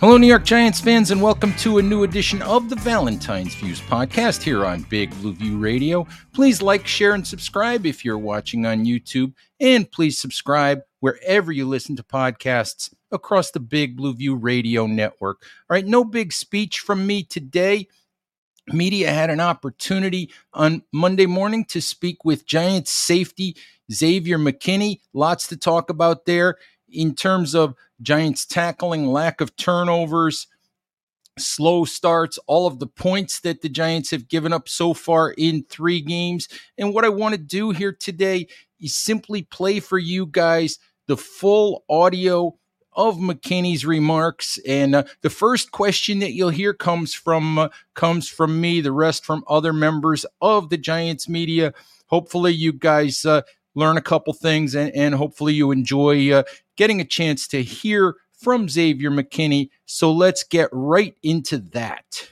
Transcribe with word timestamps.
Hello, 0.00 0.18
New 0.18 0.26
York 0.26 0.44
Giants 0.44 0.80
fans, 0.80 1.12
and 1.12 1.22
welcome 1.22 1.54
to 1.54 1.78
a 1.78 1.82
new 1.82 2.02
edition 2.02 2.42
of 2.42 2.68
the 2.68 2.74
Valentine's 2.76 3.54
Views 3.54 3.80
podcast 3.80 4.42
here 4.42 4.66
on 4.66 4.82
Big 4.82 5.10
Blue 5.20 5.32
View 5.32 5.56
Radio. 5.56 6.04
Please 6.34 6.60
like, 6.60 6.84
share, 6.84 7.14
and 7.14 7.24
subscribe 7.24 7.86
if 7.86 8.04
you're 8.04 8.18
watching 8.18 8.66
on 8.66 8.84
YouTube, 8.84 9.32
and 9.60 9.90
please 9.90 10.20
subscribe 10.20 10.80
wherever 10.98 11.52
you 11.52 11.66
listen 11.66 11.94
to 11.96 12.02
podcasts 12.02 12.92
across 13.12 13.52
the 13.52 13.60
Big 13.60 13.96
Blue 13.96 14.12
View 14.12 14.34
Radio 14.34 14.86
network. 14.86 15.42
All 15.70 15.76
right, 15.76 15.86
no 15.86 16.02
big 16.04 16.32
speech 16.32 16.80
from 16.80 17.06
me 17.06 17.22
today. 17.22 17.86
Media 18.66 19.10
had 19.10 19.30
an 19.30 19.40
opportunity 19.40 20.30
on 20.52 20.82
Monday 20.92 21.26
morning 21.26 21.64
to 21.66 21.80
speak 21.80 22.24
with 22.24 22.46
Giants 22.46 22.90
safety 22.90 23.56
Xavier 23.92 24.38
McKinney. 24.38 25.00
Lots 25.12 25.46
to 25.48 25.56
talk 25.56 25.88
about 25.88 26.26
there 26.26 26.56
in 26.88 27.14
terms 27.14 27.54
of 27.54 27.74
Giants 28.02 28.46
tackling, 28.46 29.06
lack 29.06 29.40
of 29.40 29.56
turnovers, 29.56 30.46
slow 31.38 31.84
starts, 31.84 32.38
all 32.46 32.66
of 32.66 32.78
the 32.78 32.86
points 32.86 33.40
that 33.40 33.62
the 33.62 33.68
Giants 33.68 34.10
have 34.10 34.28
given 34.28 34.52
up 34.52 34.68
so 34.68 34.94
far 34.94 35.30
in 35.30 35.64
three 35.64 36.00
games. 36.00 36.48
And 36.78 36.94
what 36.94 37.04
I 37.04 37.08
want 37.08 37.34
to 37.34 37.40
do 37.40 37.70
here 37.70 37.92
today 37.92 38.46
is 38.80 38.94
simply 38.94 39.42
play 39.42 39.80
for 39.80 39.98
you 39.98 40.26
guys 40.26 40.78
the 41.06 41.16
full 41.16 41.84
audio 41.88 42.56
of 42.92 43.16
McKinney's 43.16 43.84
remarks. 43.84 44.58
And 44.66 44.94
uh, 44.94 45.04
the 45.22 45.30
first 45.30 45.72
question 45.72 46.20
that 46.20 46.32
you'll 46.32 46.50
hear 46.50 46.72
comes 46.72 47.12
from 47.12 47.58
uh, 47.58 47.68
comes 47.94 48.28
from 48.28 48.60
me. 48.60 48.80
The 48.80 48.92
rest 48.92 49.24
from 49.24 49.44
other 49.48 49.72
members 49.72 50.24
of 50.40 50.70
the 50.70 50.78
Giants 50.78 51.28
media. 51.28 51.74
Hopefully, 52.06 52.52
you 52.52 52.72
guys 52.72 53.24
uh, 53.24 53.42
learn 53.74 53.96
a 53.96 54.02
couple 54.02 54.32
things, 54.32 54.74
and, 54.74 54.94
and 54.94 55.14
hopefully, 55.14 55.54
you 55.54 55.70
enjoy 55.70 56.32
uh, 56.32 56.42
getting 56.76 57.00
a 57.00 57.04
chance 57.04 57.46
to 57.48 57.62
hear 57.62 58.16
from 58.32 58.68
Xavier 58.68 59.10
McKinney. 59.10 59.70
So 59.86 60.12
let's 60.12 60.42
get 60.42 60.68
right 60.72 61.16
into 61.22 61.58
that. 61.58 62.30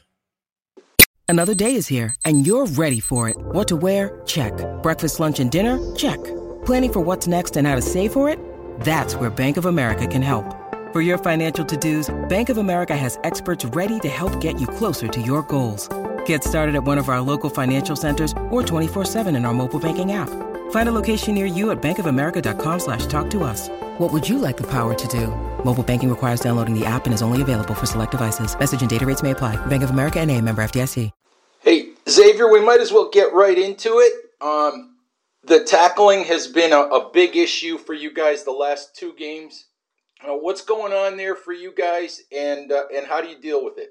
Another 1.28 1.54
day 1.54 1.76
is 1.76 1.86
here, 1.86 2.14
and 2.26 2.46
you're 2.46 2.66
ready 2.66 3.00
for 3.00 3.28
it. 3.28 3.36
What 3.38 3.66
to 3.68 3.76
wear? 3.76 4.20
Check. 4.26 4.52
Breakfast, 4.82 5.18
lunch, 5.18 5.40
and 5.40 5.50
dinner? 5.50 5.78
Check. 5.96 6.22
Planning 6.66 6.92
for 6.92 7.00
what's 7.00 7.26
next 7.26 7.56
and 7.56 7.66
how 7.66 7.74
to 7.74 7.80
save 7.80 8.12
for 8.12 8.28
it? 8.28 8.38
That's 8.80 9.16
where 9.16 9.30
Bank 9.30 9.56
of 9.56 9.64
America 9.64 10.06
can 10.06 10.20
help. 10.20 10.44
For 10.92 11.00
your 11.00 11.16
financial 11.16 11.64
to-dos, 11.64 12.14
Bank 12.28 12.50
of 12.50 12.58
America 12.58 12.94
has 12.94 13.18
experts 13.24 13.64
ready 13.64 13.98
to 14.00 14.10
help 14.10 14.42
get 14.42 14.60
you 14.60 14.66
closer 14.66 15.08
to 15.08 15.22
your 15.22 15.42
goals. 15.44 15.88
Get 16.26 16.44
started 16.44 16.74
at 16.74 16.84
one 16.84 16.98
of 16.98 17.08
our 17.08 17.22
local 17.22 17.48
financial 17.48 17.96
centers 17.96 18.32
or 18.50 18.62
24-7 18.62 19.34
in 19.34 19.46
our 19.46 19.54
mobile 19.54 19.80
banking 19.80 20.12
app. 20.12 20.28
Find 20.72 20.88
a 20.88 20.92
location 20.92 21.34
near 21.34 21.44
you 21.44 21.70
at 21.70 21.82
bankofamerica.com 21.82 22.80
slash 22.80 23.06
talk 23.06 23.28
to 23.30 23.44
us. 23.44 23.68
What 23.98 24.10
would 24.12 24.28
you 24.28 24.38
like 24.38 24.56
the 24.56 24.70
power 24.70 24.94
to 24.94 25.08
do? 25.08 25.28
Mobile 25.64 25.82
banking 25.82 26.10
requires 26.10 26.40
downloading 26.40 26.78
the 26.78 26.84
app 26.84 27.04
and 27.04 27.14
is 27.14 27.22
only 27.22 27.40
available 27.40 27.74
for 27.74 27.86
select 27.86 28.10
devices. 28.10 28.58
Message 28.58 28.80
and 28.80 28.90
data 28.90 29.06
rates 29.06 29.22
may 29.22 29.30
apply. 29.30 29.64
Bank 29.66 29.82
of 29.82 29.90
America 29.90 30.18
and 30.20 30.30
a 30.30 30.40
member 30.40 30.62
FDIC. 30.62 31.10
Hey, 31.60 31.90
Xavier, 32.08 32.50
we 32.50 32.64
might 32.64 32.80
as 32.80 32.90
well 32.90 33.10
get 33.10 33.32
right 33.32 33.56
into 33.56 33.98
it. 33.98 34.12
Um, 34.40 34.96
the 35.44 35.62
tackling 35.62 36.24
has 36.24 36.46
been 36.48 36.72
a, 36.72 36.80
a 36.80 37.10
big 37.12 37.36
issue 37.36 37.78
for 37.78 37.94
you 37.94 38.12
guys 38.12 38.42
the 38.42 38.50
last 38.50 38.96
two 38.96 39.12
games. 39.16 39.66
Uh, 40.24 40.32
what's 40.34 40.62
going 40.62 40.92
on 40.92 41.16
there 41.16 41.36
for 41.36 41.52
you 41.52 41.72
guys, 41.76 42.20
and 42.36 42.72
uh, 42.72 42.84
and 42.96 43.06
how 43.06 43.20
do 43.20 43.28
you 43.28 43.40
deal 43.40 43.64
with 43.64 43.78
it? 43.78 43.90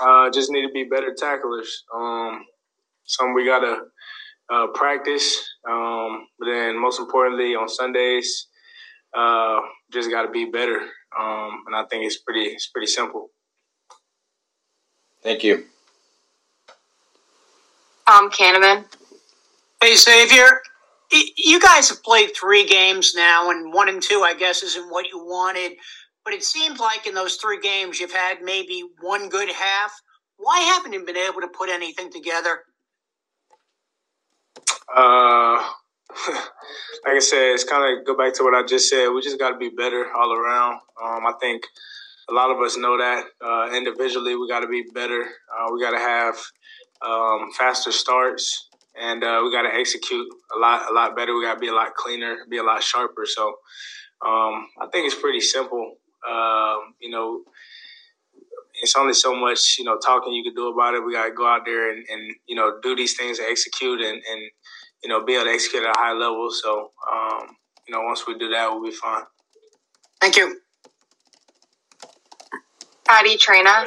Uh, 0.00 0.30
just 0.30 0.50
need 0.50 0.66
to 0.66 0.72
be 0.72 0.84
better 0.84 1.14
tacklers. 1.14 1.84
Um, 1.94 2.44
something 3.04 3.34
we 3.34 3.44
gotta 3.44 3.82
uh, 4.52 4.68
practice, 4.68 5.38
um, 5.68 6.26
but 6.38 6.46
then 6.46 6.80
most 6.80 7.00
importantly 7.00 7.54
on 7.54 7.68
Sundays, 7.68 8.48
uh, 9.16 9.60
just 9.92 10.10
got 10.10 10.22
to 10.22 10.30
be 10.30 10.46
better. 10.46 10.80
Um, 11.18 11.62
and 11.66 11.76
I 11.76 11.84
think 11.90 12.04
it's 12.04 12.18
pretty 12.18 12.42
it's 12.42 12.68
pretty 12.68 12.88
simple. 12.88 13.30
Thank 15.22 15.42
you. 15.42 15.64
Um, 18.06 18.30
Cannaman. 18.30 18.84
Hey, 19.80 19.96
Xavier. 19.96 20.60
You 21.36 21.60
guys 21.60 21.88
have 21.90 22.02
played 22.02 22.30
three 22.34 22.66
games 22.66 23.14
now, 23.14 23.50
and 23.50 23.72
one 23.72 23.88
and 23.88 24.02
two, 24.02 24.22
I 24.22 24.34
guess, 24.34 24.62
isn't 24.62 24.90
what 24.90 25.06
you 25.08 25.18
wanted. 25.18 25.72
But 26.24 26.34
it 26.34 26.42
seems 26.42 26.80
like 26.80 27.06
in 27.06 27.14
those 27.14 27.36
three 27.36 27.60
games, 27.60 28.00
you've 28.00 28.12
had 28.12 28.42
maybe 28.42 28.82
one 29.00 29.28
good 29.28 29.50
half. 29.50 29.92
Why 30.36 30.58
haven't 30.60 30.92
you 30.92 31.04
been 31.04 31.16
able 31.16 31.40
to 31.40 31.48
put 31.48 31.70
anything 31.70 32.10
together? 32.10 32.60
Uh, 34.94 35.62
like 37.04 37.16
I 37.16 37.18
said, 37.20 37.54
it's 37.54 37.64
kind 37.64 37.98
of 37.98 38.06
go 38.06 38.16
back 38.16 38.34
to 38.34 38.44
what 38.44 38.54
I 38.54 38.64
just 38.66 38.88
said. 38.88 39.08
We 39.08 39.22
just 39.22 39.38
got 39.38 39.50
to 39.50 39.56
be 39.56 39.70
better 39.70 40.10
all 40.12 40.32
around. 40.32 40.80
Um, 41.02 41.26
I 41.26 41.32
think 41.40 41.66
a 42.28 42.32
lot 42.32 42.50
of 42.50 42.58
us 42.60 42.76
know 42.76 42.96
that 42.98 43.24
uh, 43.44 43.70
individually 43.74 44.36
we 44.36 44.48
got 44.48 44.60
to 44.60 44.68
be 44.68 44.84
better. 44.94 45.22
Uh, 45.22 45.72
we 45.72 45.80
got 45.80 45.90
to 45.90 45.98
have 45.98 46.36
um, 47.02 47.50
faster 47.58 47.92
starts, 47.92 48.68
and 49.00 49.22
uh, 49.22 49.40
we 49.44 49.52
got 49.52 49.62
to 49.62 49.74
execute 49.74 50.26
a 50.54 50.58
lot, 50.58 50.90
a 50.90 50.94
lot 50.94 51.16
better. 51.16 51.34
We 51.34 51.44
got 51.44 51.54
to 51.54 51.60
be 51.60 51.68
a 51.68 51.74
lot 51.74 51.94
cleaner, 51.94 52.38
be 52.48 52.58
a 52.58 52.62
lot 52.62 52.82
sharper. 52.82 53.26
So 53.26 53.48
um, 54.24 54.68
I 54.80 54.86
think 54.92 55.06
it's 55.06 55.20
pretty 55.20 55.40
simple. 55.40 55.96
Um, 56.28 56.94
you 57.00 57.10
know, 57.10 57.42
it's 58.82 58.96
only 58.96 59.14
so 59.14 59.34
much 59.34 59.76
you 59.78 59.84
know 59.84 59.98
talking 59.98 60.32
you 60.32 60.42
can 60.42 60.54
do 60.54 60.68
about 60.68 60.94
it. 60.94 61.04
We 61.04 61.12
got 61.12 61.26
to 61.26 61.34
go 61.34 61.46
out 61.46 61.62
there 61.64 61.90
and, 61.90 62.04
and 62.10 62.34
you 62.46 62.56
know 62.56 62.78
do 62.82 62.96
these 62.96 63.16
things 63.16 63.38
and 63.38 63.48
execute 63.48 64.00
and, 64.00 64.22
and 64.30 64.50
you 65.02 65.08
know 65.08 65.24
be 65.24 65.34
able 65.34 65.44
to 65.44 65.50
execute 65.50 65.84
at 65.84 65.96
a 65.96 65.98
high 65.98 66.12
level. 66.12 66.48
So 66.50 66.90
um, 67.12 67.56
you 67.86 67.94
know 67.94 68.02
once 68.02 68.26
we 68.26 68.38
do 68.38 68.48
that, 68.50 68.70
we'll 68.70 68.84
be 68.84 68.90
fine. 68.90 69.22
Thank 70.20 70.36
you. 70.36 70.58
Pat 73.06 73.26
Traina. 73.38 73.86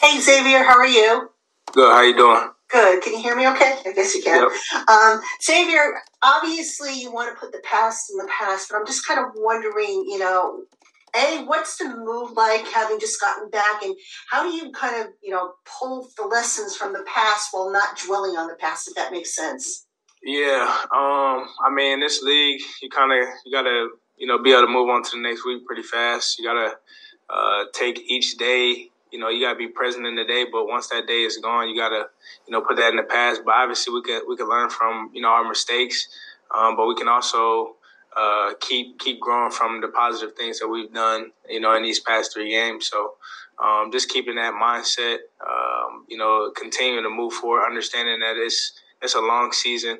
Hey 0.00 0.18
Xavier, 0.20 0.64
how 0.64 0.78
are 0.78 0.86
you? 0.86 1.30
Good. 1.72 1.92
How 1.92 2.02
you 2.02 2.16
doing? 2.16 2.50
Good. 2.70 3.02
Can 3.02 3.12
you 3.12 3.20
hear 3.20 3.36
me 3.36 3.46
okay? 3.48 3.76
I 3.86 3.92
guess 3.92 4.14
you 4.14 4.22
can. 4.22 4.48
Yep. 4.48 4.88
Um, 4.88 5.20
Xavier, 5.42 5.94
obviously 6.22 6.98
you 6.98 7.12
want 7.12 7.32
to 7.32 7.40
put 7.40 7.52
the 7.52 7.60
past 7.62 8.10
in 8.10 8.16
the 8.16 8.28
past, 8.28 8.68
but 8.70 8.78
I'm 8.78 8.86
just 8.86 9.06
kind 9.06 9.20
of 9.20 9.26
wondering, 9.36 10.06
you 10.08 10.18
know, 10.18 10.64
A, 11.16 11.44
what's 11.44 11.76
the 11.78 11.88
move 11.88 12.32
like 12.32 12.66
having 12.68 12.98
just 12.98 13.20
gotten 13.20 13.48
back 13.50 13.82
and 13.82 13.94
how 14.30 14.42
do 14.42 14.54
you 14.54 14.72
kind 14.72 15.00
of, 15.00 15.12
you 15.22 15.30
know, 15.30 15.52
pull 15.64 16.08
the 16.16 16.26
lessons 16.26 16.76
from 16.76 16.92
the 16.92 17.04
past 17.06 17.48
while 17.52 17.70
not 17.70 17.98
dwelling 18.04 18.36
on 18.36 18.48
the 18.48 18.54
past, 18.54 18.88
if 18.88 18.94
that 18.96 19.12
makes 19.12 19.34
sense? 19.34 19.86
Yeah. 20.24 20.66
Um. 20.90 21.46
I 21.62 21.70
mean, 21.70 22.00
this 22.00 22.22
league, 22.22 22.60
you 22.80 22.88
kind 22.88 23.12
of 23.12 23.28
you 23.44 23.52
gotta 23.52 23.88
you 24.16 24.26
know 24.26 24.42
be 24.42 24.52
able 24.52 24.62
to 24.62 24.72
move 24.72 24.88
on 24.88 25.02
to 25.02 25.10
the 25.12 25.22
next 25.22 25.44
week 25.44 25.66
pretty 25.66 25.82
fast. 25.82 26.38
You 26.38 26.46
gotta 26.46 26.76
uh, 27.28 27.64
take 27.74 28.00
each 28.10 28.36
day. 28.38 28.88
You 29.12 29.18
know, 29.18 29.28
you 29.28 29.44
gotta 29.44 29.58
be 29.58 29.68
present 29.68 30.06
in 30.06 30.14
the 30.14 30.24
day. 30.24 30.46
But 30.50 30.66
once 30.66 30.88
that 30.88 31.06
day 31.06 31.22
is 31.22 31.36
gone, 31.36 31.68
you 31.68 31.76
gotta 31.76 32.06
you 32.46 32.52
know 32.52 32.62
put 32.62 32.76
that 32.76 32.88
in 32.88 32.96
the 32.96 33.02
past. 33.02 33.42
But 33.44 33.54
obviously, 33.54 33.92
we 33.92 34.00
can 34.00 34.22
we 34.26 34.34
can 34.34 34.48
learn 34.48 34.70
from 34.70 35.10
you 35.12 35.20
know 35.20 35.28
our 35.28 35.46
mistakes. 35.46 36.08
Um, 36.54 36.74
but 36.76 36.86
we 36.86 36.94
can 36.94 37.08
also 37.08 37.76
uh, 38.16 38.52
keep 38.60 38.98
keep 38.98 39.20
growing 39.20 39.50
from 39.50 39.80
the 39.80 39.88
positive 39.88 40.36
things 40.36 40.60
that 40.60 40.68
we've 40.68 40.92
done, 40.92 41.32
you 41.48 41.60
know, 41.60 41.74
in 41.74 41.82
these 41.82 42.00
past 42.00 42.32
three 42.32 42.50
games. 42.50 42.88
So 42.88 43.14
um, 43.62 43.90
just 43.92 44.08
keeping 44.08 44.36
that 44.36 44.54
mindset, 44.54 45.18
um, 45.46 46.04
you 46.08 46.16
know, 46.16 46.52
continuing 46.56 47.04
to 47.04 47.10
move 47.10 47.32
forward, 47.32 47.66
understanding 47.66 48.20
that 48.20 48.36
it's 48.36 48.72
it's 49.02 49.14
a 49.14 49.20
long 49.20 49.52
season, 49.52 49.98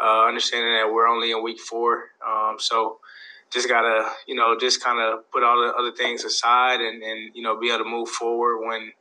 uh, 0.00 0.24
understanding 0.26 0.74
that 0.74 0.92
we're 0.92 1.08
only 1.08 1.30
in 1.30 1.42
week 1.42 1.60
four. 1.60 2.04
Um, 2.26 2.56
so 2.58 2.98
just 3.52 3.68
gotta, 3.68 4.10
you 4.26 4.34
know, 4.34 4.56
just 4.58 4.82
kind 4.82 5.00
of 5.00 5.30
put 5.30 5.42
all 5.42 5.60
the 5.60 5.72
other 5.74 5.92
things 5.92 6.24
aside 6.24 6.80
and, 6.80 7.02
and 7.02 7.34
you 7.34 7.42
know 7.42 7.58
be 7.58 7.68
able 7.68 7.84
to 7.84 7.90
move 7.90 8.08
forward 8.08 8.66
when 8.66 8.92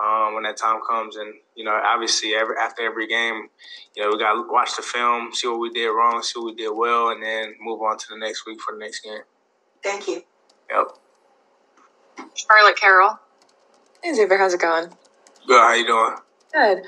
um, 0.00 0.34
when 0.34 0.42
that 0.44 0.56
time 0.56 0.80
comes. 0.88 1.16
And 1.16 1.34
you 1.54 1.64
know, 1.64 1.72
obviously, 1.72 2.34
every 2.34 2.56
after 2.60 2.82
every 2.82 3.06
game, 3.06 3.48
you 3.94 4.02
know, 4.02 4.10
we 4.10 4.18
got 4.18 4.34
to 4.34 4.44
watch 4.48 4.76
the 4.76 4.82
film, 4.82 5.32
see 5.32 5.48
what 5.48 5.60
we 5.60 5.70
did 5.70 5.88
wrong, 5.88 6.22
see 6.22 6.38
what 6.38 6.46
we 6.46 6.54
did 6.54 6.70
well, 6.70 7.10
and 7.10 7.22
then 7.22 7.54
move 7.60 7.80
on 7.82 7.98
to 7.98 8.06
the 8.10 8.18
next 8.18 8.46
week 8.46 8.60
for 8.60 8.74
the 8.74 8.78
next 8.78 9.00
game. 9.00 9.20
Thank 9.82 10.08
you. 10.08 10.22
Yep. 10.70 12.28
Charlotte 12.34 12.76
Carroll. 12.76 13.18
Hey 14.02 14.14
Xavier, 14.14 14.38
how's 14.38 14.54
it 14.54 14.60
going? 14.60 14.88
Good. 15.46 15.60
How 15.60 15.74
you 15.74 15.86
doing? 15.86 16.14
Good. 16.52 16.82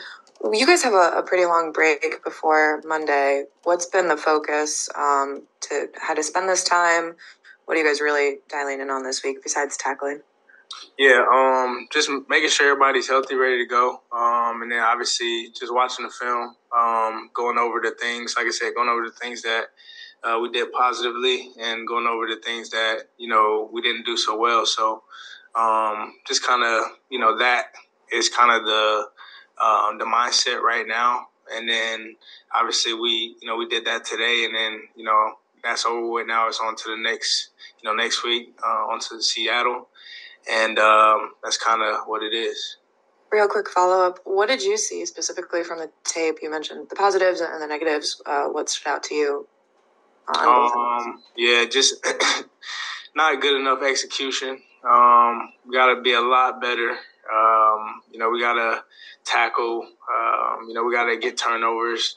You 0.53 0.67
guys 0.67 0.83
have 0.85 0.93
a, 0.93 1.19
a 1.19 1.23
pretty 1.23 1.47
long 1.47 1.73
break 1.73 2.23
before 2.25 2.81
Monday. 2.85 3.45
What's 3.65 3.87
been 3.87 4.09
the 4.09 4.17
focus 4.17 4.89
um, 4.97 5.43
to 5.63 5.89
how 5.97 6.15
to 6.15 6.23
spend 6.23 6.49
this 6.49 6.63
time? 6.63 7.17
What 7.65 7.77
are 7.77 7.81
you 7.81 7.87
guys 7.87 8.01
really 8.01 8.39
dialing 8.49 8.81
in 8.81 8.89
on 8.89 9.03
this 9.03 9.23
week 9.23 9.43
besides 9.43 9.77
tackling? 9.77 10.21
Yeah, 10.99 11.25
um, 11.33 11.89
just 11.93 12.11
making 12.29 12.51
sure 12.51 12.71
everybody's 12.73 13.09
healthy, 13.09 13.35
ready 13.35 13.59
to 13.59 13.67
go, 13.69 14.01
um, 14.13 14.63
and 14.63 14.71
then 14.71 14.81
obviously 14.81 15.49
just 15.59 15.75
watching 15.75 16.07
the 16.07 16.13
film, 16.13 16.55
um, 16.77 17.31
going 17.35 17.59
over 17.59 17.81
the 17.81 17.93
things, 18.01 18.35
like 18.37 18.47
I 18.47 18.51
said, 18.51 18.75
going 18.77 18.89
over 18.89 19.05
the 19.05 19.13
things 19.13 19.43
that 19.43 19.67
uh, 20.25 20.39
we 20.41 20.51
did 20.51 20.73
positively, 20.73 21.51
and 21.61 21.87
going 21.87 22.07
over 22.07 22.29
the 22.29 22.41
things 22.45 22.71
that 22.71 23.05
you 23.19 23.29
know 23.29 23.69
we 23.73 23.83
didn't 23.83 24.07
do 24.07 24.17
so 24.17 24.39
well. 24.39 24.67
So, 24.67 25.03
um, 25.57 26.15
just 26.29 26.47
kind 26.47 26.63
of 26.65 26.93
you 27.11 27.19
know 27.19 27.39
that 27.39 27.67
is 28.13 28.29
kind 28.29 28.53
of 28.53 28.67
the 28.67 29.05
um, 29.65 29.99
the 29.99 30.05
mindset 30.05 30.61
right 30.61 30.87
now, 30.87 31.27
and 31.53 31.69
then 31.69 32.17
obviously 32.55 32.95
we 32.95 33.37
you 33.41 33.49
know 33.49 33.57
we 33.57 33.69
did 33.69 33.85
that 33.87 34.05
today, 34.05 34.45
and 34.47 34.55
then 34.55 34.81
you 34.97 35.05
know 35.05 35.35
that's 35.65 35.87
over 35.87 36.09
with. 36.11 36.27
Now 36.29 36.49
it's 36.49 36.61
on 36.61 36.77
to 36.77 36.91
the 36.91 37.03
next 37.03 37.51
you 37.83 37.89
know 37.89 37.95
next 37.97 38.25
week 38.25 38.55
uh, 38.65 38.87
on 38.93 39.01
to 39.01 39.23
Seattle 39.23 39.89
and 40.49 40.79
um, 40.79 41.33
that's 41.43 41.57
kind 41.57 41.83
of 41.83 42.07
what 42.07 42.23
it 42.23 42.35
is. 42.35 42.79
Real 43.31 43.47
quick 43.47 43.69
follow 43.69 44.07
up. 44.07 44.21
What 44.25 44.49
did 44.49 44.63
you 44.63 44.79
see 44.79 45.05
specifically 45.05 45.63
from 45.63 45.79
the 45.79 45.91
tape? 46.05 46.37
You 46.43 46.51
mentioned 46.51 46.89
the 46.89 46.97
positives 46.97 47.41
and 47.41 47.61
the 47.61 47.67
negatives. 47.67 48.23
Uh, 48.25 48.47
what 48.47 48.71
stood 48.71 48.89
out 48.89 49.03
to 49.05 49.15
you? 49.15 49.47
Um, 50.35 51.23
yeah, 51.37 51.65
just 51.67 52.07
not 53.15 53.41
good 53.41 53.61
enough 53.61 53.83
execution. 53.83 54.61
Um, 54.89 55.53
we 55.67 55.75
got 55.75 55.95
to 55.95 56.01
be 56.01 56.13
a 56.15 56.21
lot 56.21 56.61
better. 56.61 56.91
Um, 56.91 58.03
you 58.11 58.19
know, 58.19 58.31
we 58.31 58.41
got 58.41 58.55
to 58.55 58.83
tackle. 59.25 59.83
Um, 59.83 60.69
you 60.69 60.75
know, 60.75 60.85
we 60.85 60.95
got 60.95 61.05
to 61.05 61.19
get 61.19 61.37
turnovers. 61.37 62.17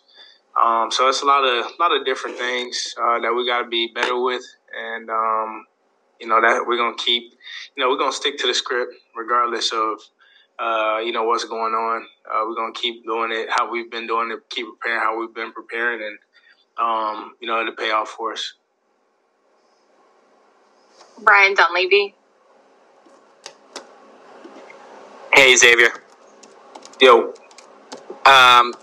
Um, 0.61 0.91
so 0.91 1.07
it's 1.07 1.21
a 1.21 1.25
lot 1.25 1.43
of 1.45 1.65
a 1.65 1.81
lot 1.81 1.95
of 1.95 2.05
different 2.05 2.37
things 2.37 2.93
uh, 3.01 3.19
that 3.19 3.33
we 3.33 3.45
got 3.45 3.63
to 3.63 3.69
be 3.69 3.91
better 3.93 4.21
with, 4.21 4.43
and 4.77 5.09
um, 5.09 5.65
you 6.21 6.27
know 6.27 6.39
that 6.41 6.63
we're 6.67 6.77
gonna 6.77 6.95
keep 6.97 7.33
you 7.75 7.83
know 7.83 7.89
we're 7.89 7.97
gonna 7.97 8.13
stick 8.13 8.37
to 8.39 8.47
the 8.47 8.53
script 8.53 8.93
regardless 9.17 9.71
of 9.73 9.99
uh, 10.59 10.99
you 11.03 11.11
know 11.11 11.23
what's 11.23 11.45
going 11.45 11.73
on. 11.73 12.05
Uh, 12.31 12.45
we're 12.47 12.55
gonna 12.55 12.73
keep 12.73 13.03
doing 13.05 13.31
it 13.33 13.47
how 13.49 13.71
we've 13.71 13.91
been 13.91 14.07
doing 14.07 14.31
it 14.31 14.39
keep 14.49 14.67
preparing 14.67 15.01
how 15.01 15.19
we've 15.19 15.33
been 15.33 15.51
preparing 15.51 16.01
and 16.01 16.17
um, 16.79 17.33
you 17.41 17.47
know 17.47 17.59
it'll 17.61 17.75
pay 17.75 17.91
off 17.91 18.09
for 18.09 18.33
us. 18.33 18.53
Brian 21.21 21.53
Dunleavy. 21.55 22.15
Hey 25.33 25.55
Xavier. 25.55 25.91
Yo 27.01 27.33
um, 28.25 28.73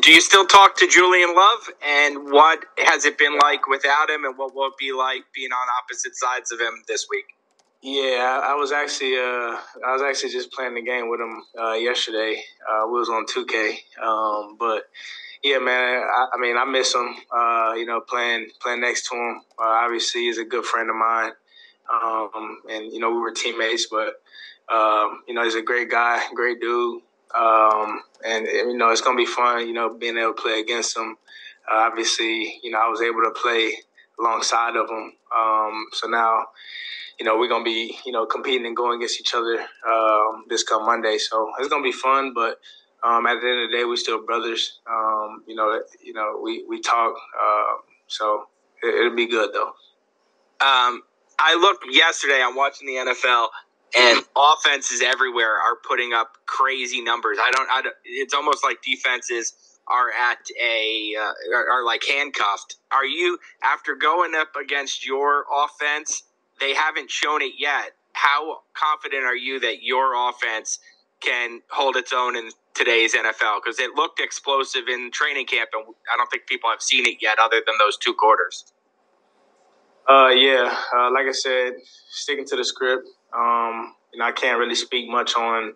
do 0.00 0.12
you 0.12 0.20
still 0.20 0.46
talk 0.46 0.76
to 0.78 0.86
Julian 0.86 1.34
Love? 1.34 1.70
And 1.86 2.30
what 2.30 2.64
has 2.78 3.04
it 3.04 3.18
been 3.18 3.36
like 3.38 3.66
without 3.66 4.10
him? 4.10 4.24
And 4.24 4.36
what 4.38 4.54
will 4.54 4.68
it 4.68 4.78
be 4.78 4.92
like 4.92 5.24
being 5.34 5.50
on 5.50 5.66
opposite 5.82 6.16
sides 6.16 6.52
of 6.52 6.60
him 6.60 6.82
this 6.88 7.06
week? 7.10 7.26
Yeah, 7.82 8.40
I, 8.44 8.54
was 8.54 8.72
actually 8.72 9.16
uh, 9.16 9.56
I 9.86 9.92
was 9.92 10.02
actually 10.02 10.32
just 10.32 10.52
playing 10.52 10.74
the 10.74 10.82
game 10.82 11.08
with 11.08 11.18
him 11.18 11.42
uh, 11.58 11.72
yesterday. 11.72 12.42
Uh, 12.70 12.86
we 12.86 12.98
was 12.98 13.08
on 13.08 13.24
2K, 13.24 13.78
um, 14.02 14.56
but 14.58 14.84
yeah, 15.42 15.58
man. 15.58 16.02
I, 16.02 16.26
I, 16.34 16.38
mean, 16.38 16.58
I 16.58 16.66
miss 16.66 16.94
him. 16.94 17.14
Uh, 17.34 17.72
you 17.76 17.86
know, 17.86 18.02
playing 18.02 18.50
playing 18.60 18.82
next 18.82 19.08
to 19.08 19.16
him. 19.16 19.40
Uh, 19.58 19.64
obviously, 19.64 20.22
he's 20.22 20.36
a 20.36 20.44
good 20.44 20.66
friend 20.66 20.90
of 20.90 20.96
mine, 20.96 21.32
um, 21.90 22.58
and 22.70 22.92
you 22.92 22.98
know 22.98 23.10
we 23.10 23.18
were 23.18 23.32
teammates. 23.32 23.86
But 23.86 24.20
um, 24.70 25.22
you 25.26 25.32
know, 25.32 25.42
he's 25.42 25.54
a 25.54 25.62
great 25.62 25.90
guy, 25.90 26.22
great 26.34 26.60
dude. 26.60 27.00
Um, 27.34 28.02
and 28.24 28.46
you 28.46 28.76
know 28.76 28.90
it's 28.90 29.00
gonna 29.00 29.16
be 29.16 29.26
fun. 29.26 29.66
You 29.66 29.72
know, 29.72 29.94
being 29.94 30.16
able 30.16 30.34
to 30.34 30.42
play 30.42 30.60
against 30.60 30.94
them. 30.94 31.16
Uh, 31.70 31.76
obviously, 31.76 32.60
you 32.62 32.70
know 32.70 32.78
I 32.78 32.88
was 32.88 33.00
able 33.00 33.22
to 33.22 33.30
play 33.30 33.72
alongside 34.18 34.76
of 34.76 34.88
them. 34.88 35.12
Um, 35.36 35.86
so 35.92 36.08
now, 36.08 36.46
you 37.18 37.24
know, 37.24 37.38
we're 37.38 37.48
gonna 37.48 37.64
be 37.64 37.96
you 38.04 38.12
know 38.12 38.26
competing 38.26 38.66
and 38.66 38.76
going 38.76 38.98
against 38.98 39.20
each 39.20 39.34
other 39.34 39.60
um, 39.88 40.44
this 40.48 40.62
come 40.62 40.86
Monday. 40.86 41.18
So 41.18 41.52
it's 41.58 41.68
gonna 41.68 41.82
be 41.82 41.92
fun, 41.92 42.32
but. 42.34 42.58
Um, 43.02 43.24
at 43.24 43.40
the 43.40 43.48
end 43.48 43.60
of 43.62 43.70
the 43.70 43.78
day, 43.78 43.84
we're 43.86 43.96
still 43.96 44.26
brothers. 44.26 44.78
Um, 44.86 45.42
you 45.46 45.54
know, 45.54 45.80
you 46.04 46.12
know, 46.12 46.38
we 46.44 46.66
we 46.68 46.82
talk. 46.82 47.14
Uh, 47.14 47.76
so 48.08 48.44
it, 48.82 49.08
will 49.08 49.16
be 49.16 49.26
good 49.26 49.54
though. 49.54 49.72
Um, 50.60 51.02
I 51.38 51.56
looked 51.58 51.86
yesterday. 51.90 52.42
I'm 52.44 52.54
watching 52.54 52.86
the 52.86 52.96
NFL 52.96 53.48
and 53.96 54.24
offenses 54.36 55.02
everywhere 55.02 55.52
are 55.54 55.76
putting 55.86 56.12
up 56.12 56.32
crazy 56.46 57.02
numbers. 57.02 57.38
I 57.40 57.50
don't. 57.50 57.68
I 57.70 57.82
don't 57.82 57.94
it's 58.04 58.34
almost 58.34 58.64
like 58.64 58.82
defenses 58.82 59.54
are 59.88 60.10
at 60.12 60.38
a 60.62 61.14
uh, 61.18 61.32
are, 61.54 61.70
are, 61.70 61.84
like 61.84 62.02
handcuffed. 62.08 62.76
Are 62.92 63.04
you 63.04 63.38
after 63.62 63.94
going 63.94 64.34
up 64.34 64.50
against 64.60 65.04
your 65.04 65.44
offense? 65.52 66.22
They 66.60 66.74
haven't 66.74 67.10
shown 67.10 67.42
it 67.42 67.54
yet. 67.58 67.92
How 68.12 68.58
confident 68.74 69.24
are 69.24 69.36
you 69.36 69.58
that 69.60 69.82
your 69.82 70.28
offense 70.28 70.78
can 71.20 71.60
hold 71.70 71.96
its 71.96 72.12
own 72.12 72.36
in 72.36 72.50
today's 72.74 73.14
NFL? 73.14 73.60
Because 73.64 73.80
it 73.80 73.94
looked 73.94 74.20
explosive 74.20 74.88
in 74.88 75.10
training 75.10 75.46
camp, 75.46 75.70
and 75.72 75.84
I 76.12 76.16
don't 76.16 76.30
think 76.30 76.46
people 76.46 76.70
have 76.70 76.82
seen 76.82 77.06
it 77.06 77.16
yet, 77.20 77.38
other 77.40 77.62
than 77.66 77.76
those 77.78 77.96
two 77.96 78.14
quarters. 78.14 78.64
Uh, 80.08 80.28
yeah, 80.28 80.76
uh, 80.94 81.10
like 81.12 81.26
I 81.26 81.32
said, 81.32 81.74
sticking 82.10 82.44
to 82.46 82.56
the 82.56 82.64
script. 82.64 83.08
Um, 83.36 83.94
know, 84.20 84.26
I 84.26 84.32
can't 84.32 84.58
really 84.58 84.76
speak 84.76 85.10
much 85.10 85.34
on, 85.34 85.74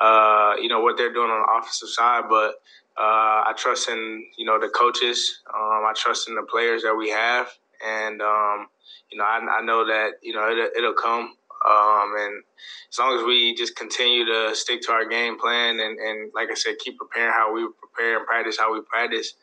uh, 0.00 0.54
you 0.60 0.68
know, 0.68 0.80
what 0.80 0.98
they're 0.98 1.12
doing 1.12 1.30
on 1.30 1.40
the 1.40 1.58
offensive 1.58 1.88
side, 1.88 2.24
but 2.28 2.56
uh, 2.98 3.48
I 3.48 3.54
trust 3.56 3.88
in, 3.88 4.26
you 4.36 4.44
know, 4.44 4.60
the 4.60 4.68
coaches. 4.68 5.42
Um, 5.54 5.84
I 5.86 5.92
trust 5.96 6.28
in 6.28 6.34
the 6.34 6.42
players 6.42 6.82
that 6.82 6.94
we 6.94 7.10
have, 7.10 7.48
and 7.86 8.20
um, 8.20 8.68
you 9.10 9.18
know, 9.18 9.24
I, 9.24 9.38
I, 9.58 9.62
know 9.62 9.86
that 9.86 10.12
you 10.22 10.34
know 10.34 10.50
it'll, 10.50 10.70
it'll 10.76 10.94
come. 10.94 11.34
Um, 11.66 12.14
and 12.18 12.42
as 12.90 12.98
long 12.98 13.18
as 13.18 13.24
we 13.24 13.54
just 13.54 13.76
continue 13.76 14.24
to 14.24 14.54
stick 14.54 14.82
to 14.82 14.92
our 14.92 15.06
game 15.06 15.38
plan 15.38 15.80
and, 15.80 15.98
and 15.98 16.30
like 16.34 16.48
I 16.50 16.54
said, 16.54 16.74
keep 16.78 16.96
preparing 16.96 17.32
how 17.32 17.52
we 17.52 17.66
prepare 17.80 18.18
and 18.18 18.26
practice 18.26 18.56
how 18.58 18.72
we 18.72 18.80
practice, 18.82 19.34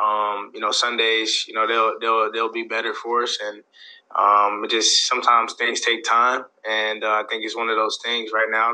um, 0.00 0.50
you 0.54 0.60
know, 0.60 0.70
Sundays, 0.70 1.44
you 1.48 1.54
know, 1.54 1.66
they'll 1.66 1.98
they'll 2.00 2.32
they'll 2.32 2.52
be 2.52 2.64
better 2.64 2.94
for 2.94 3.22
us, 3.24 3.38
and 3.44 3.62
um, 4.18 4.64
it 4.64 4.70
just 4.70 5.06
sometimes 5.08 5.54
things 5.54 5.80
take 5.80 6.04
time, 6.04 6.44
and 6.68 7.04
uh, 7.04 7.08
I 7.08 7.24
think 7.30 7.44
it's 7.44 7.56
one 7.56 7.68
of 7.70 7.76
those 7.76 7.98
things 8.04 8.30
right 8.34 8.48
now. 8.50 8.70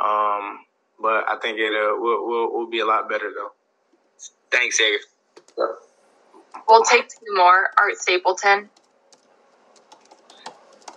Um, 0.00 0.60
but 1.00 1.24
I 1.28 1.36
think 1.42 1.58
it 1.58 1.72
uh, 1.72 1.96
will, 2.00 2.26
will, 2.28 2.52
will 2.52 2.70
be 2.70 2.80
a 2.80 2.86
lot 2.86 3.08
better 3.08 3.30
though. 3.36 3.50
Thanks, 4.52 4.78
Dave. 4.78 5.00
We'll 6.68 6.84
take 6.84 7.08
two 7.08 7.34
more. 7.34 7.68
Art 7.78 7.96
Stapleton. 7.96 8.70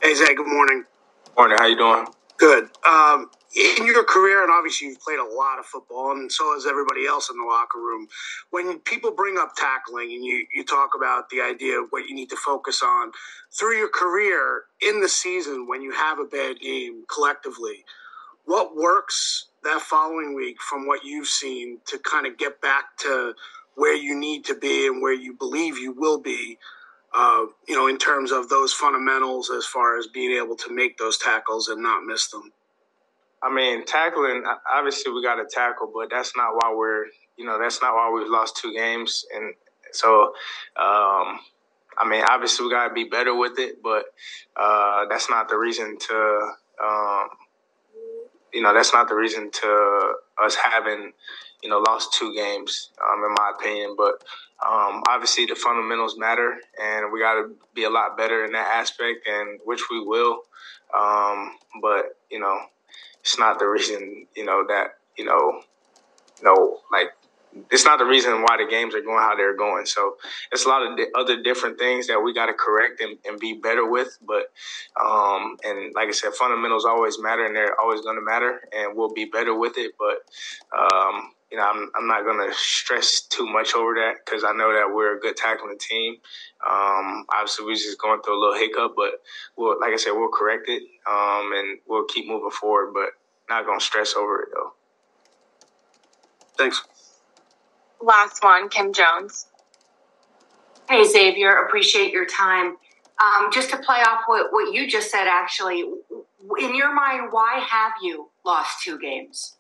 Hey 0.02 0.16
Zay, 0.16 0.34
good 0.36 0.48
morning. 0.48 0.86
Morning. 1.38 1.58
How 1.60 1.68
you 1.68 1.78
doing? 1.78 2.06
Good. 2.38 2.70
Um, 2.88 3.32
in 3.56 3.86
your 3.86 4.04
career, 4.04 4.44
and 4.44 4.52
obviously 4.52 4.88
you've 4.88 5.00
played 5.00 5.20
a 5.20 5.36
lot 5.36 5.60
of 5.60 5.66
football, 5.66 6.12
and 6.12 6.32
so 6.32 6.54
has 6.54 6.66
everybody 6.66 7.06
else 7.06 7.30
in 7.30 7.38
the 7.38 7.46
locker 7.46 7.80
room. 7.80 8.08
When 8.50 8.80
people 8.80 9.12
bring 9.12 9.38
up 9.38 9.56
tackling 9.56 10.12
and 10.14 10.24
you, 10.24 10.46
you 10.54 10.64
talk 10.64 10.92
about 10.96 11.30
the 11.30 11.42
idea 11.42 11.80
of 11.80 11.88
what 11.92 12.08
you 12.08 12.16
need 12.16 12.30
to 12.30 12.36
focus 12.36 12.82
on 12.84 13.12
through 13.52 13.78
your 13.78 13.90
career 13.90 14.64
in 14.82 15.02
the 15.02 15.10
season 15.10 15.68
when 15.68 15.82
you 15.82 15.92
have 15.92 16.20
a 16.20 16.26
bad 16.26 16.60
game 16.60 17.04
collectively, 17.14 17.86
what 18.46 18.76
works 18.76 19.46
that 19.64 19.82
following 19.82 20.36
week 20.36 20.58
from 20.62 20.88
what 20.88 21.04
you've 21.04 21.28
seen 21.28 21.80
to 21.88 21.98
kind 22.00 22.26
of 22.26 22.38
get 22.38 22.62
back 22.62 22.98
to 22.98 23.34
where 23.76 23.96
you 23.96 24.16
need 24.16 24.46
to 24.46 24.56
be 24.56 24.88
and 24.88 25.02
where 25.02 25.14
you 25.14 25.34
believe 25.34 25.78
you 25.78 25.94
will 25.94 26.20
be? 26.20 26.58
Uh, 27.16 27.46
you 27.68 27.76
know, 27.76 27.88
in 27.88 27.98
terms 27.98 28.32
of 28.32 28.50
those 28.50 28.74
fundamentals, 28.74 29.52
as 29.52 29.66
far 29.68 30.00
as 30.00 30.08
being 30.08 30.36
able 30.36 30.56
to 30.56 30.74
make 30.74 30.98
those 30.98 31.18
tackles 31.20 31.68
and 31.68 31.82
not 31.82 32.04
miss 32.04 32.28
them. 32.30 32.52
I 33.44 33.54
mean, 33.54 33.86
tackling. 33.86 34.44
Obviously, 34.72 35.12
we 35.12 35.24
got 35.24 35.36
to 35.36 35.46
tackle, 35.50 35.92
but 35.94 36.10
that's 36.10 36.34
not 36.36 36.54
why 36.56 36.74
we're. 36.76 37.06
You 37.38 37.46
know, 37.46 37.60
that's 37.60 37.82
not 37.82 37.96
why 37.96 38.12
we've 38.12 38.30
lost 38.30 38.58
two 38.58 38.74
games, 38.74 39.26
and 39.34 39.54
so 39.92 40.34
um, 40.78 41.40
I 41.98 42.08
mean, 42.08 42.24
obviously 42.28 42.66
we 42.66 42.72
gotta 42.72 42.94
be 42.94 43.06
better 43.06 43.36
with 43.36 43.60
it, 43.60 43.82
but 43.84 44.06
uh, 44.56 45.06
that's 45.10 45.30
not 45.30 45.50
the 45.50 45.58
reason 45.58 45.98
to. 45.98 46.52
Um, 46.84 47.28
you 48.54 48.62
know, 48.62 48.74
that's 48.74 48.94
not 48.94 49.10
the 49.10 49.16
reason 49.16 49.50
to 49.50 50.14
us 50.44 50.56
having, 50.56 51.12
you 51.64 51.70
know, 51.70 51.80
lost 51.80 52.14
two 52.14 52.36
games, 52.36 52.92
um, 53.04 53.24
in 53.24 53.34
my 53.34 53.52
opinion. 53.58 53.96
But 53.98 54.24
um, 54.66 55.02
obviously, 55.10 55.46
the 55.46 55.56
fundamentals 55.56 56.18
matter, 56.18 56.58
and 56.82 57.12
we 57.12 57.20
got 57.20 57.36
to 57.36 57.56
be 57.74 57.84
a 57.86 57.90
lot 57.90 58.18
better 58.18 58.46
in 58.46 58.52
that 58.54 58.68
aspect, 58.68 59.28
and 59.28 59.60
which 59.66 59.82
we 59.90 60.04
will. 60.06 60.42
Um, 60.98 61.58
but 61.82 62.18
you 62.30 62.40
know, 62.40 62.60
it's 63.24 63.40
not 63.40 63.58
the 63.60 63.66
reason, 63.66 64.28
you 64.36 64.46
know, 64.46 64.66
that 64.68 64.98
you 65.18 65.26
know, 65.26 65.62
know, 66.44 66.80
like 66.92 67.10
it's 67.72 67.86
not 67.86 68.00
the 68.00 68.06
reason 68.06 68.42
why 68.42 68.58
the 68.58 68.70
games 68.70 68.96
are 68.96 69.02
going 69.02 69.20
how 69.20 69.36
they're 69.36 69.56
going. 69.56 69.86
So 69.86 70.18
it's 70.52 70.66
a 70.66 70.68
lot 70.68 70.82
of 70.82 71.00
other 71.16 71.42
different 71.42 71.78
things 71.78 72.08
that 72.08 72.20
we 72.20 72.34
got 72.34 72.48
to 72.48 72.54
correct 72.54 73.00
and, 73.00 73.18
and, 73.26 73.40
be 73.40 73.54
better 73.54 73.88
with. 73.88 74.18
But 74.26 74.52
um, 75.00 75.58
and 75.64 75.94
like 75.94 76.08
I 76.08 76.12
said, 76.12 76.34
fundamentals 76.34 76.86
always 76.86 77.20
matter, 77.20 77.46
and 77.46 77.56
they're 77.56 77.80
always 77.80 78.02
going 78.02 78.16
to 78.16 78.24
matter, 78.24 78.62
and 78.74 78.98
we'll 78.98 79.14
be 79.14 79.26
better 79.26 79.58
with 79.58 79.74
it. 79.78 79.94
But 80.00 80.24
um, 80.78 81.32
you 81.54 81.60
know, 81.60 81.70
I'm, 81.70 81.92
I'm 81.96 82.08
not 82.08 82.24
going 82.24 82.50
to 82.50 82.52
stress 82.56 83.22
too 83.22 83.46
much 83.46 83.76
over 83.76 83.94
that 83.94 84.26
because 84.26 84.44
I 84.44 84.54
know 84.54 84.74
that 84.74 84.92
we're 84.92 85.18
a 85.18 85.20
good 85.20 85.38
tackling 85.38 85.78
team. 85.78 86.16
Um, 86.68 87.26
obviously, 87.32 87.64
we're 87.64 87.76
just 87.76 88.02
going 88.02 88.24
through 88.24 88.40
a 88.40 88.42
little 88.42 88.56
hiccup, 88.56 88.94
but 88.96 89.22
we'll, 89.56 89.80
like 89.80 89.94
I 89.94 89.98
said, 89.98 90.14
we'll 90.14 90.32
correct 90.32 90.68
it 90.68 90.82
um, 91.08 91.52
and 91.54 91.78
we'll 91.88 92.06
keep 92.06 92.28
moving 92.28 92.50
forward. 92.50 92.94
But 92.96 93.10
not 93.48 93.68
going 93.68 93.78
to 93.78 93.86
stress 93.86 94.16
over 94.16 94.42
it 94.42 94.50
though. 94.52 94.74
Thanks. 96.58 96.84
Last 98.02 98.44
one, 98.44 98.68
Kim 98.70 98.92
Jones. 98.92 99.46
Hey, 100.90 101.06
Xavier, 101.06 101.66
appreciate 101.68 102.12
your 102.12 102.26
time. 102.26 102.78
Um, 103.24 103.52
just 103.52 103.70
to 103.70 103.78
play 103.78 104.00
off 104.00 104.22
what, 104.26 104.52
what 104.52 104.74
you 104.74 104.90
just 104.90 105.12
said, 105.12 105.28
actually, 105.28 105.82
in 105.82 106.76
your 106.76 106.96
mind, 106.96 107.28
why 107.30 107.60
have 107.60 107.94
you 108.02 108.30
lost 108.44 108.82
two 108.84 108.98
games? 108.98 109.56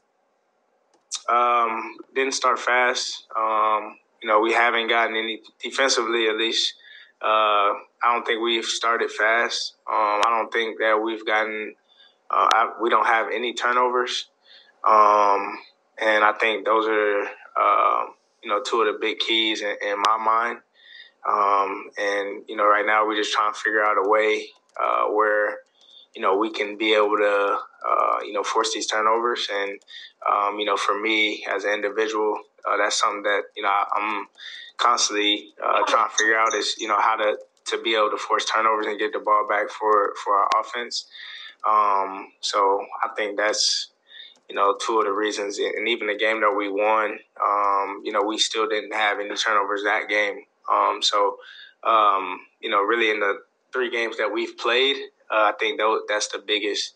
Um, 1.29 1.97
didn't 2.15 2.33
start 2.33 2.59
fast. 2.59 3.25
Um, 3.37 3.97
you 4.21 4.29
know, 4.29 4.39
we 4.39 4.53
haven't 4.53 4.87
gotten 4.87 5.15
any 5.15 5.41
defensively, 5.61 6.27
at 6.27 6.37
least. 6.37 6.73
Uh, 7.21 7.73
I 8.03 8.13
don't 8.13 8.25
think 8.25 8.41
we've 8.41 8.65
started 8.65 9.11
fast. 9.11 9.75
Um, 9.89 10.21
I 10.25 10.29
don't 10.29 10.51
think 10.51 10.79
that 10.79 11.01
we've 11.01 11.25
gotten, 11.25 11.75
uh, 12.29 12.47
I, 12.51 12.73
we 12.81 12.89
don't 12.89 13.05
have 13.05 13.27
any 13.33 13.53
turnovers. 13.53 14.27
Um, 14.85 15.57
and 15.97 16.23
I 16.23 16.33
think 16.39 16.65
those 16.65 16.87
are, 16.87 17.21
uh, 17.59 18.05
you 18.43 18.49
know, 18.49 18.61
two 18.61 18.81
of 18.81 18.87
the 18.93 18.99
big 18.99 19.19
keys 19.19 19.61
in, 19.61 19.75
in 19.81 19.97
my 19.97 20.17
mind. 20.17 20.59
Um, 21.27 21.89
and 21.97 22.43
you 22.49 22.55
know, 22.55 22.65
right 22.65 22.85
now 22.85 23.07
we're 23.07 23.15
just 23.15 23.31
trying 23.31 23.53
to 23.53 23.59
figure 23.59 23.83
out 23.83 23.95
a 23.97 24.09
way 24.09 24.47
uh, 24.81 25.05
where 25.05 25.59
you 26.15 26.21
know 26.21 26.37
we 26.37 26.51
can 26.51 26.77
be 26.77 26.93
able 26.93 27.17
to 27.17 27.57
uh, 27.87 28.19
you 28.23 28.33
know 28.33 28.43
force 28.43 28.73
these 28.73 28.87
turnovers. 28.87 29.47
And 29.51 29.79
um, 30.29 30.59
you 30.59 30.65
know, 30.65 30.77
for 30.77 30.99
me 30.99 31.45
as 31.49 31.65
an 31.65 31.73
individual, 31.73 32.39
uh, 32.67 32.77
that's 32.77 32.99
something 32.99 33.23
that 33.23 33.43
you 33.55 33.63
know 33.63 33.83
I'm 33.95 34.27
constantly 34.77 35.49
uh, 35.63 35.81
trying 35.87 36.09
to 36.09 36.15
figure 36.15 36.37
out 36.37 36.53
is 36.53 36.75
you 36.77 36.87
know 36.87 36.99
how 36.99 37.15
to 37.15 37.37
to 37.65 37.81
be 37.81 37.95
able 37.95 38.11
to 38.11 38.17
force 38.17 38.45
turnovers 38.45 38.87
and 38.87 38.99
get 38.99 39.13
the 39.13 39.19
ball 39.19 39.47
back 39.47 39.69
for 39.69 40.13
for 40.23 40.35
our 40.35 40.49
offense. 40.61 41.05
Um, 41.65 42.31
so 42.41 42.85
I 43.03 43.09
think 43.15 43.37
that's 43.37 43.93
you 44.49 44.55
know, 44.55 44.75
two 44.85 44.99
of 44.99 45.05
the 45.05 45.11
reasons, 45.11 45.57
and 45.57 45.87
even 45.87 46.07
the 46.07 46.15
game 46.15 46.41
that 46.41 46.53
we 46.55 46.69
won, 46.69 47.17
um, 47.43 48.01
you 48.03 48.11
know, 48.11 48.21
we 48.21 48.37
still 48.37 48.67
didn't 48.67 48.93
have 48.93 49.19
any 49.19 49.33
turnovers 49.35 49.83
that 49.83 50.09
game. 50.09 50.41
Um, 50.71 50.99
so, 51.01 51.37
um, 51.83 52.39
you 52.59 52.69
know, 52.69 52.81
really 52.81 53.09
in 53.09 53.19
the 53.19 53.39
three 53.71 53.89
games 53.89 54.17
that 54.17 54.31
we've 54.31 54.57
played, 54.57 54.97
uh, 55.33 55.51
I 55.51 55.53
think 55.59 55.79
that, 55.79 56.03
that's 56.07 56.27
the 56.27 56.39
biggest, 56.45 56.95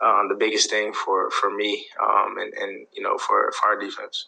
um, 0.00 0.28
the 0.28 0.34
biggest 0.34 0.70
thing 0.70 0.92
for 0.92 1.30
for 1.30 1.50
me, 1.50 1.86
um, 2.02 2.36
and 2.38 2.52
and 2.54 2.86
you 2.92 3.02
know, 3.02 3.18
for 3.18 3.52
for 3.52 3.68
our 3.68 3.78
defense. 3.78 4.26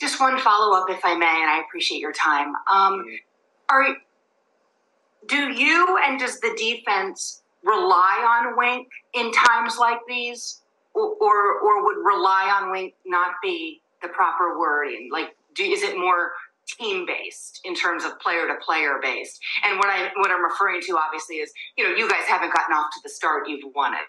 Just 0.00 0.20
one 0.20 0.38
follow 0.38 0.76
up, 0.76 0.90
if 0.90 1.00
I 1.04 1.14
may, 1.14 1.26
and 1.26 1.50
I 1.50 1.62
appreciate 1.66 2.00
your 2.00 2.12
time. 2.12 2.48
Um, 2.70 3.00
mm-hmm. 3.00 3.14
Are 3.68 3.96
do 5.28 5.52
you 5.52 5.98
and 6.06 6.20
does 6.20 6.38
the 6.40 6.54
defense 6.56 7.42
rely 7.62 8.44
on 8.46 8.56
Wink 8.56 8.88
in 9.14 9.32
times 9.32 9.76
like 9.78 10.00
these? 10.08 10.62
or 10.96 11.60
or 11.60 11.84
would 11.84 12.04
rely 12.04 12.58
on 12.60 12.70
Wink 12.70 12.94
not 13.04 13.32
be 13.42 13.80
the 14.02 14.08
proper 14.08 14.58
wording? 14.58 15.10
Like, 15.12 15.36
do, 15.54 15.62
is 15.62 15.82
it 15.82 15.98
more 15.98 16.32
team 16.66 17.06
based 17.06 17.60
in 17.64 17.74
terms 17.74 18.04
of 18.04 18.18
player 18.20 18.46
to 18.46 18.54
player 18.64 18.98
based? 19.02 19.40
And 19.64 19.78
what 19.78 19.88
I 19.88 20.10
what 20.16 20.30
I'm 20.30 20.44
referring 20.44 20.80
to 20.82 20.98
obviously 20.98 21.36
is 21.36 21.52
you 21.76 21.84
know 21.84 21.94
you 21.94 22.08
guys 22.08 22.24
haven't 22.26 22.52
gotten 22.52 22.74
off 22.74 22.90
to 22.94 23.00
the 23.02 23.08
start 23.08 23.48
you've 23.48 23.74
wanted. 23.74 24.06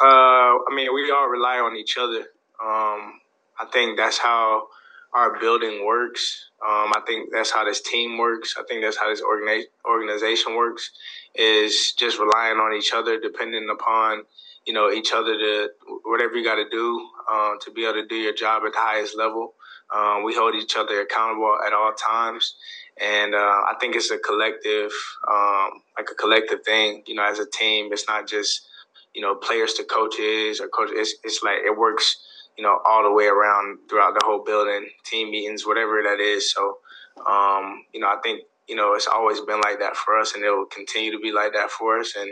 Uh, 0.00 0.60
I 0.68 0.74
mean, 0.74 0.92
we 0.94 1.10
all 1.10 1.28
rely 1.28 1.58
on 1.58 1.76
each 1.76 1.96
other. 1.96 2.20
Um, 2.62 3.20
I 3.58 3.66
think 3.72 3.96
that's 3.96 4.18
how 4.18 4.68
our 5.14 5.38
building 5.38 5.84
works. 5.84 6.50
Um, 6.62 6.92
I 6.94 7.00
think 7.06 7.30
that's 7.32 7.50
how 7.50 7.64
this 7.64 7.80
team 7.80 8.18
works. 8.18 8.54
I 8.58 8.62
think 8.68 8.82
that's 8.82 8.98
how 8.98 9.08
this 9.08 9.22
organi- 9.22 9.64
organization 9.88 10.54
works. 10.54 10.90
Is 11.34 11.92
just 11.92 12.18
relying 12.18 12.58
on 12.58 12.74
each 12.74 12.92
other, 12.94 13.20
depending 13.20 13.68
upon 13.70 14.22
you 14.66 14.72
know 14.72 14.90
each 14.90 15.12
other 15.12 15.36
to 15.36 15.68
whatever 16.04 16.34
you 16.34 16.44
got 16.44 16.56
to 16.56 16.68
do 16.68 17.08
um, 17.30 17.58
to 17.62 17.70
be 17.70 17.84
able 17.84 18.02
to 18.02 18.06
do 18.06 18.16
your 18.16 18.34
job 18.34 18.62
at 18.66 18.72
the 18.72 18.78
highest 18.78 19.16
level. 19.16 19.54
Um, 19.94 20.24
we 20.24 20.34
hold 20.34 20.54
each 20.54 20.76
other 20.76 21.00
accountable 21.00 21.56
at 21.66 21.72
all 21.72 21.92
times, 21.92 22.54
and 23.00 23.34
uh, 23.34 23.38
I 23.38 23.74
think 23.80 23.96
it's 23.96 24.10
a 24.10 24.18
collective, 24.18 24.92
um, 25.30 25.70
like 25.98 26.10
a 26.10 26.14
collective 26.14 26.64
thing. 26.64 27.02
You 27.06 27.14
know, 27.16 27.24
as 27.24 27.38
a 27.38 27.46
team, 27.50 27.92
it's 27.92 28.08
not 28.08 28.26
just 28.28 28.66
you 29.14 29.22
know 29.22 29.34
players 29.36 29.74
to 29.74 29.84
coaches 29.84 30.60
or 30.60 30.68
coaches. 30.68 30.96
It's, 30.98 31.14
it's 31.24 31.42
like 31.42 31.58
it 31.64 31.76
works. 31.76 32.18
You 32.58 32.64
know, 32.64 32.80
all 32.86 33.02
the 33.04 33.12
way 33.12 33.26
around 33.26 33.78
throughout 33.88 34.14
the 34.14 34.24
whole 34.26 34.44
building, 34.44 34.88
team 35.04 35.30
meetings, 35.30 35.66
whatever 35.66 36.02
that 36.02 36.20
is. 36.20 36.52
So, 36.52 36.78
um, 37.26 37.84
you 37.94 38.00
know, 38.00 38.08
I 38.08 38.16
think 38.22 38.42
you 38.68 38.76
know 38.76 38.94
it's 38.94 39.06
always 39.08 39.40
been 39.42 39.60
like 39.60 39.78
that 39.80 39.96
for 39.96 40.18
us, 40.18 40.34
and 40.34 40.44
it 40.44 40.50
will 40.50 40.66
continue 40.66 41.12
to 41.12 41.18
be 41.20 41.32
like 41.32 41.52
that 41.54 41.70
for 41.70 41.98
us. 42.00 42.14
And 42.16 42.30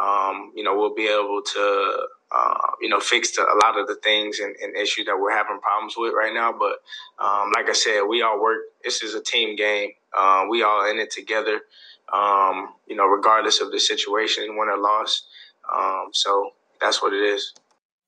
um, 0.00 0.52
you 0.54 0.64
know, 0.64 0.76
we'll 0.76 0.94
be 0.94 1.08
able 1.08 1.42
to, 1.54 2.08
uh, 2.30 2.72
you 2.80 2.88
know, 2.88 3.00
fix 3.00 3.36
the, 3.36 3.42
a 3.42 3.56
lot 3.62 3.78
of 3.78 3.86
the 3.86 3.96
things 3.96 4.38
and, 4.38 4.54
and, 4.62 4.76
issues 4.76 5.06
that 5.06 5.18
we're 5.18 5.34
having 5.34 5.58
problems 5.60 5.94
with 5.96 6.12
right 6.12 6.34
now. 6.34 6.52
But 6.52 6.76
um, 7.24 7.52
like 7.54 7.68
I 7.68 7.72
said, 7.72 8.02
we 8.02 8.22
all 8.22 8.40
work. 8.40 8.58
This 8.84 9.02
is 9.02 9.14
a 9.14 9.22
team 9.22 9.56
game. 9.56 9.90
Uh, 10.16 10.44
we 10.50 10.62
all 10.62 10.88
in 10.90 10.98
it 10.98 11.10
together. 11.10 11.60
Um, 12.12 12.74
you 12.86 12.96
know, 12.96 13.06
regardless 13.06 13.60
of 13.60 13.70
the 13.70 13.80
situation, 13.80 14.56
win 14.58 14.68
or 14.68 14.78
loss. 14.78 15.26
Um, 15.74 16.08
so 16.12 16.50
that's 16.80 17.02
what 17.02 17.12
it 17.12 17.22
is. 17.22 17.54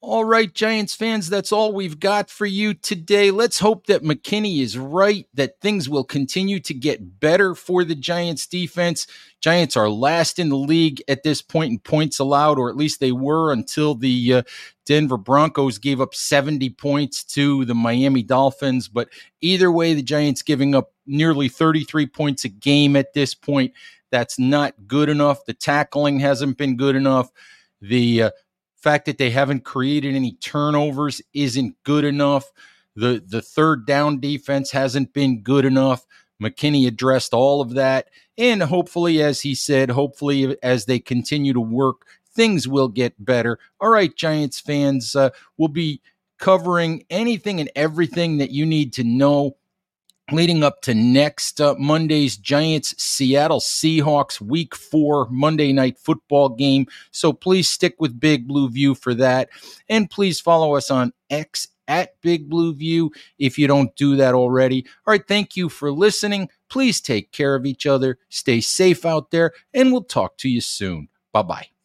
All 0.03 0.25
right, 0.25 0.51
Giants 0.51 0.95
fans, 0.95 1.29
that's 1.29 1.53
all 1.53 1.75
we've 1.75 2.01
got 2.01 2.31
for 2.31 2.47
you 2.47 2.73
today. 2.73 3.31
Let's 3.31 3.59
hope 3.59 3.87
that 3.87 4.03
McKinney 4.03 4.63
is 4.63 4.79
right, 4.79 5.27
that 5.35 5.61
things 5.61 5.91
will 5.91 6.05
continue 6.05 6.59
to 6.61 6.73
get 6.73 7.21
better 7.21 7.55
for 7.55 7.85
the 7.85 7.95
Giants 7.95 8.47
defense. 8.47 9.07
Giants 9.43 9.77
are 9.77 9.91
last 9.91 10.39
in 10.39 10.49
the 10.49 10.57
league 10.57 11.03
at 11.07 11.23
this 11.23 11.43
point 11.43 11.73
in 11.73 11.79
points 11.81 12.19
allowed, 12.19 12.59
or 12.59 12.71
at 12.71 12.79
least 12.79 13.01
they 13.01 13.13
were 13.13 13.53
until 13.53 13.95
the 13.95 14.37
uh, 14.37 14.43
Denver 14.87 15.19
Broncos 15.19 15.77
gave 15.77 16.01
up 16.01 16.15
70 16.15 16.71
points 16.71 17.23
to 17.25 17.67
the 17.67 17.75
Miami 17.75 18.23
Dolphins. 18.23 18.89
But 18.89 19.11
either 19.43 19.71
way, 19.71 19.93
the 19.93 20.03
Giants 20.03 20.41
giving 20.41 20.75
up 20.75 20.95
nearly 21.05 21.51
33 21.51 22.07
points 22.07 22.47
a 22.47 22.49
game 22.49 22.97
at 22.97 23.13
this 23.13 23.35
point. 23.35 23.75
That's 24.11 24.39
not 24.39 24.87
good 24.87 25.11
enough. 25.11 25.45
The 25.45 25.53
tackling 25.53 26.21
hasn't 26.21 26.57
been 26.57 26.79
good 26.79 26.97
enough. 26.97 27.31
The 27.83 28.23
uh, 28.23 28.31
fact 28.83 29.07
that 29.07 29.19
they 29.19 29.31
haven't 29.31 29.65
created 29.65 30.15
any 30.15 30.33
turnovers 30.33 31.21
isn't 31.35 31.77
good 31.85 32.05
enough. 32.05 32.51
The 32.97 33.23
the 33.25 33.43
third 33.43 33.87
down 33.87 34.21
defense 34.21 34.71
hasn't 34.71 35.13
been 35.13 35.43
good 35.43 35.65
enough. 35.65 36.07
McKinney 36.43 36.87
addressed 36.87 37.35
all 37.35 37.61
of 37.61 37.75
that. 37.75 38.09
And 38.39 38.63
hopefully, 38.63 39.23
as 39.23 39.43
he 39.43 39.55
said, 39.55 39.91
hopefully, 39.91 40.57
as 40.63 40.87
they 40.87 40.99
continue 40.99 41.53
to 41.53 41.61
work, 41.61 42.07
things 42.35 42.67
will 42.67 42.89
get 42.89 43.23
better. 43.23 43.59
All 43.81 43.91
right, 43.91 44.15
Giants 44.15 44.59
fans, 44.59 45.15
uh, 45.15 45.31
we'll 45.59 45.69
be 45.69 46.01
covering 46.39 47.05
anything 47.11 47.61
and 47.61 47.71
everything 47.77 48.39
that 48.39 48.51
you 48.51 48.65
need 48.65 48.95
to 48.95 49.05
know 49.05 49.57
leading 50.33 50.63
up 50.63 50.81
to 50.83 50.95
next 50.95 51.61
uh, 51.61 51.75
Monday's 51.79 52.37
Giants 52.37 52.95
Seattle 53.03 53.61
Seahawks 53.61 54.41
Week 54.41 54.75
4 54.75 55.29
Monday 55.31 55.73
Night 55.73 55.99
Football 55.99 56.51
game. 56.51 56.87
So 57.11 57.33
please 57.33 57.69
stick 57.69 57.97
with 57.99 58.21
Big 58.21 58.47
Blue 58.47 58.69
View 58.69 58.95
for 58.95 59.15
that. 59.15 59.51
And 59.89 60.11
please 60.11 60.41
follow 60.41 60.75
us 60.75 60.91
on 60.91 61.13
X 61.31 61.69
at 61.89 62.21
Big 62.23 62.49
Blue 62.49 62.73
View 62.73 63.11
if 63.39 63.59
you 63.59 63.67
don't 63.67 63.95
do 63.97 64.17
that 64.17 64.35
already. 64.35 64.87
All 65.07 65.13
right, 65.13 65.27
thank 65.27 65.57
you 65.57 65.69
for 65.69 65.91
listening. 65.91 66.49
Please 66.69 67.01
take 67.01 67.33
care 67.33 67.55
of 67.55 67.67
each 67.67 67.85
other, 67.87 68.19
stay 68.29 68.61
safe 68.61 69.05
out 69.05 69.31
there, 69.31 69.53
and 69.75 69.93
we'll 69.93 70.05
talk 70.05 70.37
to 70.39 70.49
you 70.49 70.61
soon. 70.61 71.09
Bye 71.33 71.43
bye. 71.43 71.80